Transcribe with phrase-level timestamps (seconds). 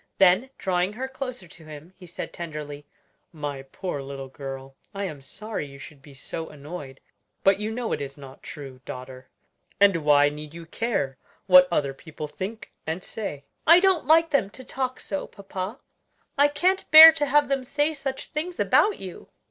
[0.17, 2.87] Then drawing her closer to him, he said tenderly,
[3.31, 6.99] "My poor little girl, I am sorry you should be so annoyed;
[7.43, 9.29] but you know it is not true, daughter,
[9.79, 14.49] and why need you care what other people think and say?" "I don't like them
[14.49, 15.77] to talk so, papa!
[16.35, 19.29] I can't bear to have them say such things about you!"